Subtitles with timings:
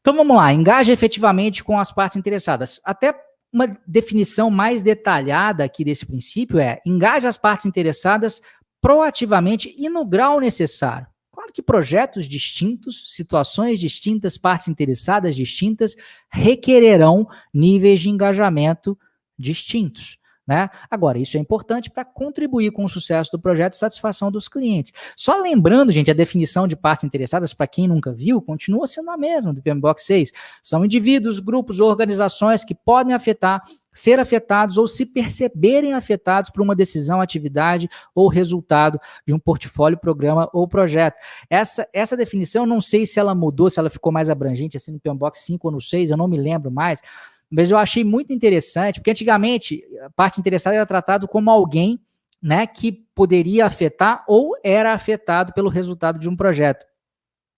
[0.00, 2.80] Então vamos lá, engaja efetivamente com as partes interessadas.
[2.84, 3.14] Até
[3.52, 8.40] uma definição mais detalhada aqui desse princípio é: engaja as partes interessadas
[8.80, 11.06] proativamente e no grau necessário.
[11.32, 15.94] Claro que projetos distintos, situações distintas, partes interessadas distintas
[16.30, 18.98] requererão níveis de engajamento
[19.38, 20.17] distintos.
[20.48, 20.70] Né?
[20.90, 24.94] Agora, isso é importante para contribuir com o sucesso do projeto e satisfação dos clientes.
[25.14, 29.16] Só lembrando, gente, a definição de partes interessadas, para quem nunca viu, continua sendo a
[29.18, 30.32] mesma do PMBOK 6.
[30.62, 36.62] São indivíduos, grupos ou organizações que podem afetar, ser afetados ou se perceberem afetados por
[36.62, 41.16] uma decisão, atividade ou resultado de um portfólio, programa ou projeto.
[41.50, 45.00] Essa, essa definição, não sei se ela mudou, se ela ficou mais abrangente assim no
[45.00, 47.02] PMBOK 5 ou no 6, eu não me lembro mais,
[47.50, 51.98] mas eu achei muito interessante, porque antigamente a parte interessada era tratado como alguém
[52.42, 56.86] né, que poderia afetar ou era afetado pelo resultado de um projeto.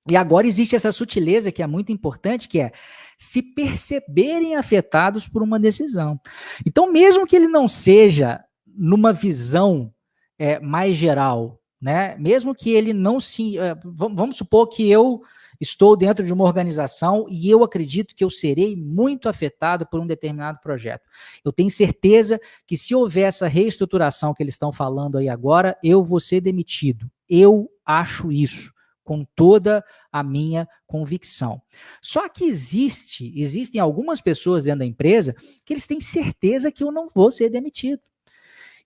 [0.08, 2.72] E agora existe essa sutileza que é muito importante, que é
[3.18, 6.18] se perceberem afetados por uma decisão.
[6.66, 9.92] Então, mesmo que ele não seja numa visão
[10.38, 12.16] é, mais geral, né?
[12.18, 15.22] Mesmo que ele não se, é, vamos supor que eu
[15.60, 20.06] Estou dentro de uma organização e eu acredito que eu serei muito afetado por um
[20.06, 21.06] determinado projeto.
[21.44, 26.02] Eu tenho certeza que se houver essa reestruturação que eles estão falando aí agora, eu
[26.02, 27.10] vou ser demitido.
[27.28, 28.72] Eu acho isso
[29.04, 31.60] com toda a minha convicção.
[32.00, 36.92] Só que existe, existem algumas pessoas dentro da empresa que eles têm certeza que eu
[36.92, 38.00] não vou ser demitido.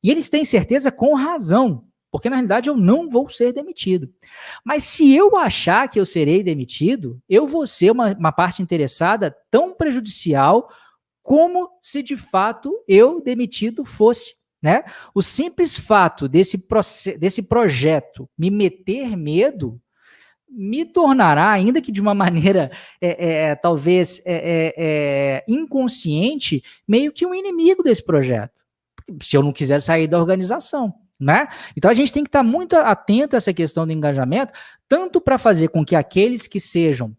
[0.02, 4.08] E eles têm certeza com razão, porque na realidade eu não vou ser demitido.
[4.64, 9.36] Mas se eu achar que eu serei demitido, eu vou ser uma, uma parte interessada
[9.50, 10.68] tão prejudicial
[11.24, 14.36] como se de fato eu demitido fosse.
[14.62, 14.84] Né?
[15.12, 16.56] O simples fato desse,
[17.18, 19.80] desse projeto me meter medo
[20.48, 26.62] me tornará, ainda que de uma maneira é, é, é talvez é, é, é, inconsciente,
[26.86, 28.62] meio que um inimigo desse projeto.
[29.20, 31.48] Se eu não quiser sair da organização né?
[31.76, 34.52] Então a gente tem que estar muito atento a essa questão do engajamento,
[34.88, 37.16] tanto para fazer com que aqueles que sejam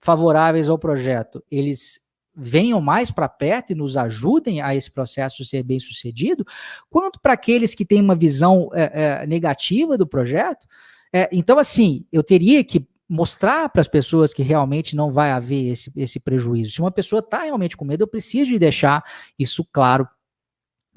[0.00, 2.04] favoráveis ao projeto, eles
[2.36, 6.44] venham mais para perto e nos ajudem a esse processo ser bem sucedido,
[6.90, 10.66] quanto para aqueles que têm uma visão é, é, negativa do projeto.
[11.12, 15.70] É, então, assim, eu teria que mostrar para as pessoas que realmente não vai haver
[15.70, 16.72] esse, esse prejuízo.
[16.72, 19.04] Se uma pessoa está realmente com medo, eu preciso de deixar
[19.38, 20.08] isso claro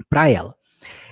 [0.08, 0.56] para ela.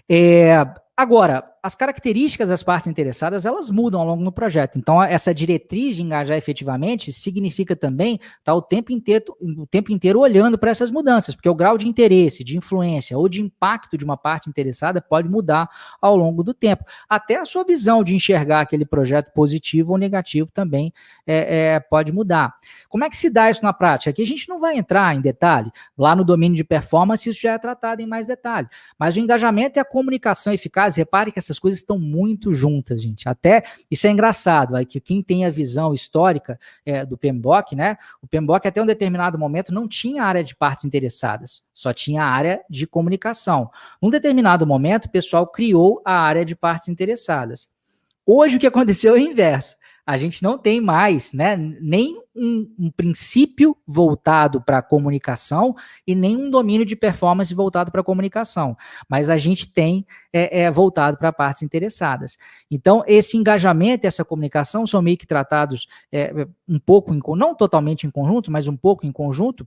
[0.09, 0.65] É,
[0.99, 4.79] Agora, as características das partes interessadas, elas mudam ao longo do projeto.
[4.79, 9.91] Então, essa diretriz de engajar efetivamente significa também estar tá o tempo inteiro, o tempo
[9.91, 13.99] inteiro olhando para essas mudanças, porque o grau de interesse, de influência ou de impacto
[13.99, 15.69] de uma parte interessada pode mudar
[16.01, 16.85] ao longo do tempo.
[17.09, 20.93] Até a sua visão de enxergar aquele projeto positivo ou negativo também
[21.27, 22.55] é, é, pode mudar.
[22.89, 24.11] Como é que se dá isso na prática?
[24.11, 25.73] Aqui a gente não vai entrar em detalhe.
[25.99, 28.69] Lá no domínio de performance, isso já é tratado em mais detalhe.
[28.97, 33.29] Mas o engajamento e a comunicação eficaz repare que essas coisas estão muito juntas, gente.
[33.29, 37.97] Até isso é engraçado, aí que quem tem a visão histórica é, do PMBOK, né?
[38.23, 42.61] O PMBOK até um determinado momento não tinha área de partes interessadas, só tinha área
[42.69, 43.71] de comunicação.
[44.01, 47.69] Num determinado momento, o pessoal criou a área de partes interessadas.
[48.25, 52.73] Hoje o que aconteceu é o inverso a gente não tem mais né, nem um,
[52.79, 55.75] um princípio voltado para a comunicação
[56.07, 58.77] e nem um domínio de performance voltado para a comunicação,
[59.09, 62.39] mas a gente tem é, é voltado para partes interessadas.
[62.71, 68.07] Então, esse engajamento, essa comunicação são meio que tratados é, um pouco, em, não totalmente
[68.07, 69.67] em conjunto, mas um pouco em conjunto,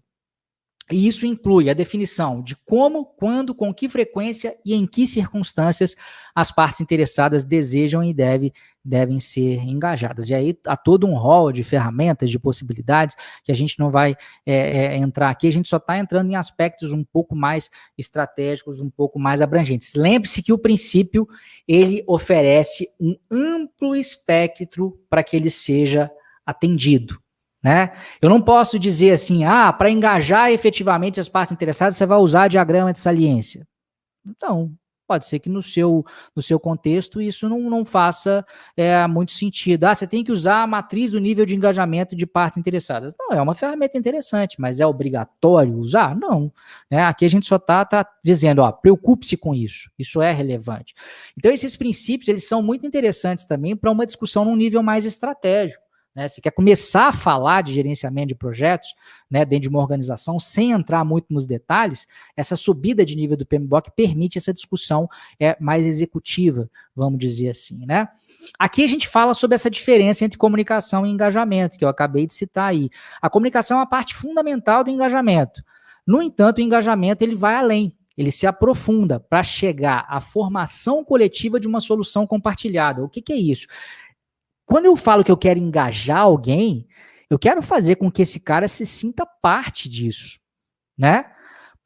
[0.91, 5.95] e isso inclui a definição de como, quando, com que frequência e em que circunstâncias
[6.33, 8.51] as partes interessadas desejam e deve,
[8.83, 10.29] devem ser engajadas.
[10.29, 14.15] E aí há todo um rol de ferramentas, de possibilidades, que a gente não vai
[14.43, 18.81] é, é, entrar aqui, a gente só está entrando em aspectos um pouco mais estratégicos,
[18.81, 19.93] um pouco mais abrangentes.
[19.93, 21.27] Lembre-se que o princípio
[21.67, 26.09] ele oferece um amplo espectro para que ele seja
[26.43, 27.21] atendido.
[27.63, 27.91] Né?
[28.21, 32.47] Eu não posso dizer assim, ah, para engajar efetivamente as partes interessadas, você vai usar
[32.47, 33.67] diagrama de saliência.
[34.25, 34.73] Então,
[35.09, 38.45] pode ser que no seu, no seu contexto isso não, não faça
[38.77, 39.85] é, muito sentido.
[39.85, 43.15] Ah, você tem que usar a matriz do nível de engajamento de partes interessadas.
[43.19, 46.15] Não, é uma ferramenta interessante, mas é obrigatório usar?
[46.15, 46.53] Não.
[46.91, 47.03] Né?
[47.03, 50.93] Aqui a gente só está tá dizendo, ó, preocupe-se com isso, isso é relevante.
[51.35, 55.88] Então, esses princípios, eles são muito interessantes também para uma discussão num nível mais estratégico
[56.15, 56.27] né?
[56.27, 58.93] Você quer começar a falar de gerenciamento de projetos,
[59.29, 63.45] né, dentro de uma organização, sem entrar muito nos detalhes, essa subida de nível do
[63.45, 65.09] PMBOK permite essa discussão
[65.39, 68.09] é, mais executiva, vamos dizer assim, né?
[68.57, 72.33] Aqui a gente fala sobre essa diferença entre comunicação e engajamento, que eu acabei de
[72.33, 72.89] citar aí.
[73.21, 75.63] A comunicação é uma parte fundamental do engajamento.
[76.07, 81.59] No entanto, o engajamento ele vai além, ele se aprofunda para chegar à formação coletiva
[81.59, 83.03] de uma solução compartilhada.
[83.03, 83.67] O que, que é isso?
[84.69, 86.87] Quando eu falo que eu quero engajar alguém,
[87.27, 90.39] eu quero fazer com que esse cara se sinta parte disso,
[90.95, 91.25] né?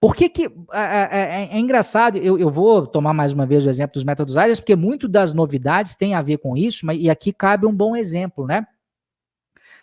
[0.02, 0.26] Por que,
[0.74, 4.04] é, é, é, é engraçado, eu, eu, vou tomar mais uma vez o exemplo dos
[4.04, 7.66] métodos ágeis, porque muito das novidades tem a ver com isso, mas, e aqui cabe
[7.66, 8.68] um bom exemplo, né?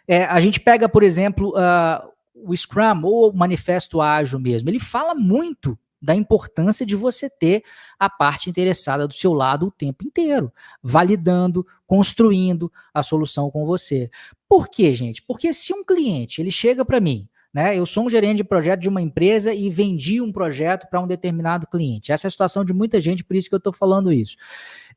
[0.07, 4.79] É, a gente pega, por exemplo, uh, o Scrum ou o Manifesto Ágil mesmo, ele
[4.79, 7.63] fala muito da importância de você ter
[7.99, 10.53] a parte interessada do seu lado o tempo inteiro,
[10.83, 14.11] validando, construindo a solução com você.
[14.49, 15.23] Por quê, gente?
[15.23, 17.77] Porque se um cliente ele chega para mim né?
[17.77, 21.07] Eu sou um gerente de projeto de uma empresa e vendi um projeto para um
[21.07, 22.13] determinado cliente.
[22.13, 24.37] Essa é a situação de muita gente, por isso que eu estou falando isso.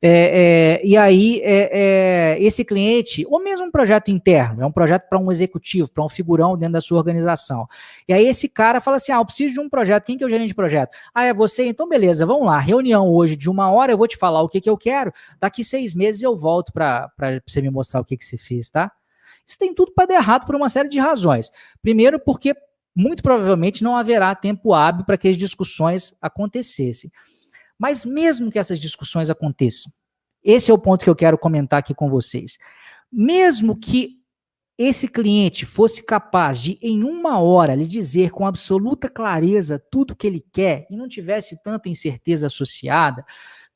[0.00, 1.70] É, é, e aí, é,
[2.36, 6.04] é, esse cliente, ou mesmo um projeto interno, é um projeto para um executivo, para
[6.04, 7.66] um figurão dentro da sua organização.
[8.06, 10.04] E aí, esse cara fala assim: Ah, eu preciso de um projeto.
[10.04, 10.96] Quem que é o gerente de projeto?
[11.14, 11.66] Ah, é você?
[11.66, 12.58] Então, beleza, vamos lá.
[12.58, 15.12] Reunião hoje de uma hora, eu vou te falar o que, que eu quero.
[15.40, 17.10] Daqui seis meses eu volto para
[17.46, 18.92] você me mostrar o que, que você fez, tá?
[19.46, 21.50] Isso tem tudo para dar errado por uma série de razões.
[21.82, 22.54] Primeiro, porque
[22.94, 27.10] muito provavelmente não haverá tempo hábil para que as discussões acontecessem.
[27.78, 29.92] Mas mesmo que essas discussões aconteçam,
[30.42, 32.58] esse é o ponto que eu quero comentar aqui com vocês.
[33.10, 34.20] Mesmo que
[34.76, 40.26] esse cliente fosse capaz de, em uma hora, lhe dizer com absoluta clareza tudo que
[40.26, 43.24] ele quer e não tivesse tanta incerteza associada,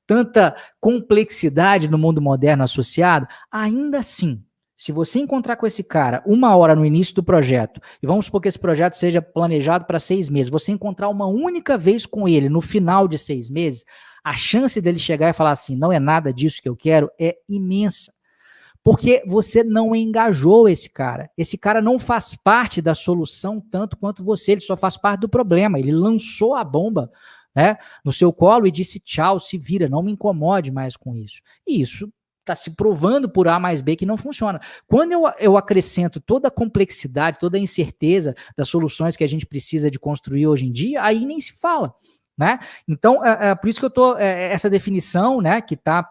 [0.06, 4.44] tanta complexidade no mundo moderno associado, ainda assim,
[4.78, 8.40] se você encontrar com esse cara uma hora no início do projeto, e vamos supor
[8.40, 12.48] que esse projeto seja planejado para seis meses, você encontrar uma única vez com ele
[12.48, 13.84] no final de seis meses,
[14.22, 17.36] a chance dele chegar e falar assim, não é nada disso que eu quero, é
[17.48, 18.14] imensa.
[18.84, 21.28] Porque você não engajou esse cara.
[21.36, 25.28] Esse cara não faz parte da solução tanto quanto você, ele só faz parte do
[25.28, 25.80] problema.
[25.80, 27.10] Ele lançou a bomba
[27.52, 31.40] né, no seu colo e disse tchau, se vira, não me incomode mais com isso.
[31.66, 32.08] E isso
[32.48, 34.60] está se provando por A mais B que não funciona.
[34.86, 39.46] Quando eu, eu acrescento toda a complexidade, toda a incerteza das soluções que a gente
[39.46, 41.94] precisa de construir hoje em dia, aí nem se fala.
[42.36, 42.58] Né?
[42.86, 46.08] Então, é, é por isso que eu tô é, essa definição, né, que está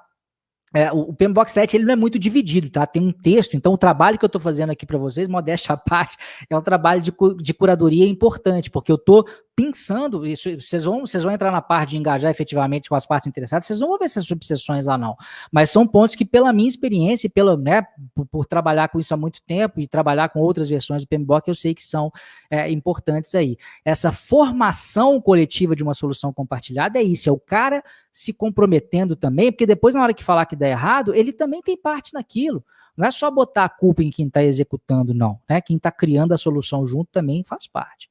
[0.74, 2.86] é, o, o PMBOK 7 ele não é muito dividido, tá?
[2.86, 5.78] Tem um texto, então o trabalho que eu estou fazendo aqui para vocês, modéstia à
[5.78, 6.18] parte,
[6.50, 9.26] é um trabalho de, de curadoria importante, porque eu estou
[9.58, 13.28] pensando, isso, vocês vão, vocês vão entrar na parte de engajar efetivamente com as partes
[13.28, 15.18] interessadas, vocês não vão ver essas subseções lá não,
[15.52, 17.82] mas são pontos que pela minha experiência e pela, né,
[18.14, 21.48] por, por, trabalhar com isso há muito tempo e trabalhar com outras versões do PMBOK,
[21.48, 22.12] eu sei que são
[22.52, 23.58] é, importantes aí.
[23.84, 29.52] Essa formação coletiva de uma solução compartilhada é isso, é o cara se comprometendo também,
[29.52, 32.64] porque depois na hora que falar que dá errado, ele também tem parte naquilo.
[32.96, 35.40] Não é só botar a culpa em quem está executando, não.
[35.50, 35.62] Né?
[35.62, 38.08] Quem está criando a solução junto também faz parte.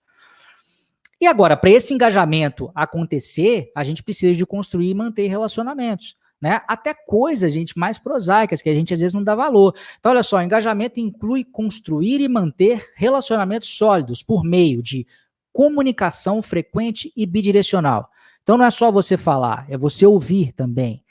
[1.21, 6.17] E agora, para esse engajamento acontecer, a gente precisa de construir e manter relacionamentos.
[6.41, 6.61] Né?
[6.69, 9.75] Até coisas, gente, mais prosaicas, que a gente às vezes não dá valor.
[9.99, 15.07] Então, olha só, engajamento inclui construir e manter relacionamentos sólidos por meio de
[15.53, 18.11] comunicação frequente e bidirecional.
[18.43, 21.03] Então, não é só você falar, é você ouvir também.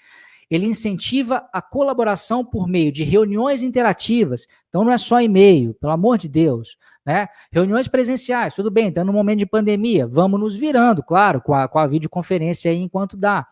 [0.50, 4.46] Ele incentiva a colaboração por meio de reuniões interativas.
[4.70, 6.78] Então não é só e-mail, pelo amor de Deus.
[7.06, 7.28] Né?
[7.52, 11.68] Reuniões presenciais, tudo bem, estamos no momento de pandemia, vamos nos virando, claro, com a,
[11.68, 13.48] com a videoconferência aí enquanto dá.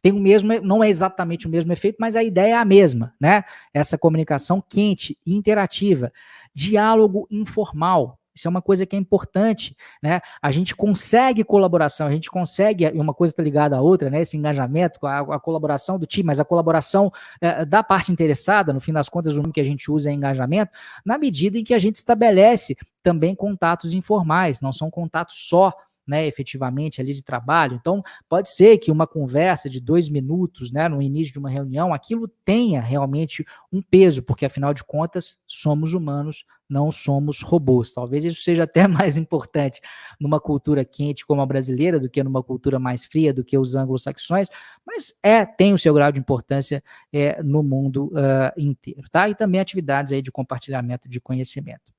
[0.00, 3.14] Tem o mesmo, não é exatamente o mesmo efeito, mas a ideia é a mesma,
[3.18, 3.42] né?
[3.72, 6.12] Essa comunicação quente, interativa,
[6.54, 10.20] diálogo informal, isso é uma coisa que é importante, né?
[10.42, 14.22] A gente consegue colaboração, a gente consegue, uma coisa está ligada à outra, né?
[14.22, 18.80] Esse engajamento, a, a colaboração do time, mas a colaboração é, da parte interessada, no
[18.80, 20.72] fim das contas, o nome que a gente usa é engajamento,
[21.04, 25.72] na medida em que a gente estabelece também contatos informais, não são contatos só
[26.06, 27.74] né, efetivamente ali de trabalho.
[27.74, 31.92] Então, pode ser que uma conversa de dois minutos, né, no início de uma reunião,
[31.92, 37.92] aquilo tenha realmente um peso, porque afinal de contas somos humanos, não somos robôs.
[37.92, 39.80] Talvez isso seja até mais importante
[40.20, 43.74] numa cultura quente como a brasileira do que numa cultura mais fria do que os
[43.74, 44.48] anglo-saxões,
[44.86, 46.82] mas é tem o seu grau de importância
[47.12, 49.28] é, no mundo uh, inteiro, tá?
[49.28, 51.93] E também atividades aí de compartilhamento de conhecimento.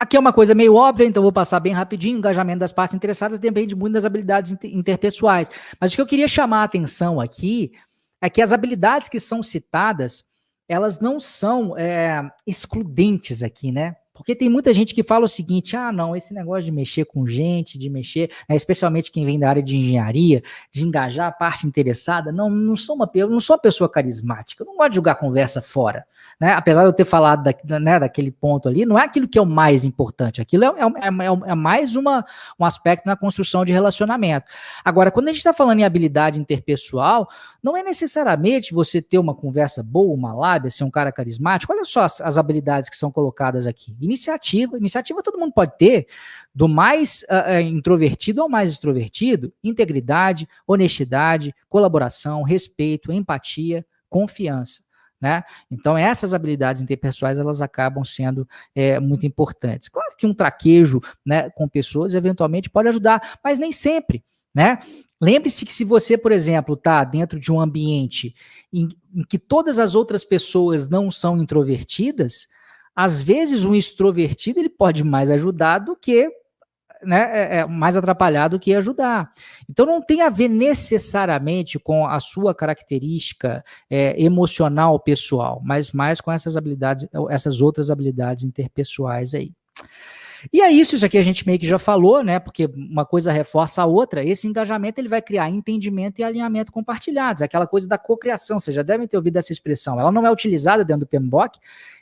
[0.00, 2.14] Aqui é uma coisa meio óbvia, então vou passar bem rapidinho.
[2.14, 5.50] O engajamento das partes interessadas depende muito das habilidades interpessoais.
[5.80, 7.72] Mas o que eu queria chamar a atenção aqui
[8.20, 10.24] é que as habilidades que são citadas
[10.68, 13.96] elas não são é, excludentes aqui, né?
[14.18, 17.26] Porque tem muita gente que fala o seguinte: ah, não, esse negócio de mexer com
[17.26, 21.66] gente, de mexer, né, especialmente quem vem da área de engenharia, de engajar a parte
[21.66, 25.14] interessada, não, não sou uma não sou uma pessoa carismática, eu não gosto de jogar
[25.14, 26.04] conversa fora.
[26.40, 26.52] Né?
[26.52, 29.42] Apesar de eu ter falado da, né, daquele ponto ali, não é aquilo que é
[29.42, 32.24] o mais importante, aquilo é, é, é, é mais uma,
[32.58, 34.46] um aspecto na construção de relacionamento.
[34.84, 37.28] Agora, quando a gente está falando em habilidade interpessoal,
[37.62, 41.72] não é necessariamente você ter uma conversa boa, uma lábia, ser um cara carismático.
[41.72, 44.76] Olha só as, as habilidades que são colocadas aqui Iniciativa.
[44.76, 46.06] Iniciativa todo mundo pode ter,
[46.54, 49.52] do mais uh, introvertido ao mais extrovertido.
[49.62, 54.82] Integridade, honestidade, colaboração, respeito, empatia, confiança.
[55.20, 55.42] Né?
[55.68, 59.88] Então essas habilidades interpessoais elas acabam sendo é, muito importantes.
[59.88, 64.24] Claro que um traquejo, né, com pessoas eventualmente pode ajudar, mas nem sempre,
[64.54, 64.78] né?
[65.20, 68.32] Lembre-se que se você, por exemplo, está dentro de um ambiente
[68.72, 72.46] em, em, que todas as outras pessoas não são introvertidas,
[72.98, 76.28] às vezes um extrovertido ele pode mais ajudar do que
[77.00, 79.30] né, é, é mais atrapalhar do que ajudar.
[79.70, 86.20] Então não tem a ver necessariamente com a sua característica é, emocional pessoal, mas mais
[86.20, 89.52] com essas habilidades, essas outras habilidades interpessoais aí.
[90.52, 92.38] E é isso, isso aqui a gente meio que já falou, né?
[92.38, 94.24] Porque uma coisa reforça a outra.
[94.24, 98.60] Esse engajamento ele vai criar entendimento e alinhamento compartilhados, aquela coisa da cocriação.
[98.60, 99.98] Vocês já devem ter ouvido essa expressão.
[99.98, 101.58] Ela não é utilizada dentro do PMBOK,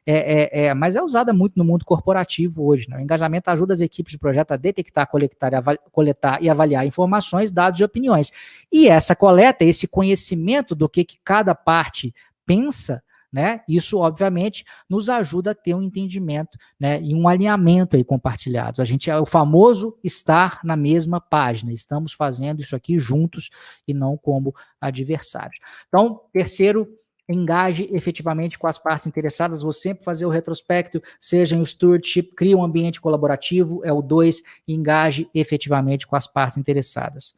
[0.06, 2.88] é, é, é, mas é usada muito no mundo corporativo hoje.
[2.88, 2.96] Né?
[2.96, 5.50] O engajamento ajuda as equipes de projeto a detectar, coletar,
[5.90, 8.32] coletar e avaliar informações, dados e opiniões.
[8.70, 12.14] E essa coleta, esse conhecimento do que, que cada parte
[12.46, 13.02] pensa,
[13.33, 13.61] né?
[13.68, 18.80] Isso, obviamente, nos ajuda a ter um entendimento né, e um alinhamento aí compartilhados.
[18.80, 21.73] A gente é o famoso estar na mesma página.
[21.73, 23.50] Estamos fazendo isso aqui juntos
[23.87, 25.59] e não como adversários.
[25.88, 26.88] Então, terceiro
[27.28, 32.54] engaje efetivamente com as partes interessadas, vou sempre fazer o retrospecto, seja em stewardship, crie
[32.54, 37.35] um ambiente colaborativo, é o dois, engaje efetivamente com as partes interessadas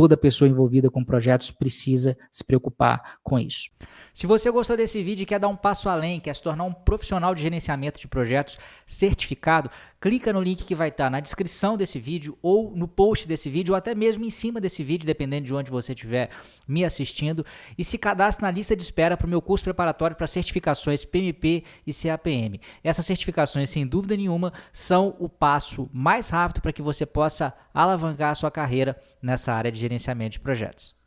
[0.00, 3.68] toda pessoa envolvida com projetos precisa se preocupar com isso.
[4.14, 6.72] Se você gostou desse vídeo e quer dar um passo além, quer se tornar um
[6.72, 12.00] profissional de gerenciamento de projetos certificado, clica no link que vai estar na descrição desse
[12.00, 15.52] vídeo ou no post desse vídeo ou até mesmo em cima desse vídeo, dependendo de
[15.52, 16.30] onde você estiver
[16.66, 17.44] me assistindo,
[17.76, 21.62] e se cadastre na lista de espera para o meu curso preparatório para certificações PMP
[21.86, 22.58] e CAPM.
[22.82, 28.30] Essas certificações, sem dúvida nenhuma, são o passo mais rápido para que você possa alavancar
[28.30, 30.99] a sua carreira nessa área de gerenciamento de projetos.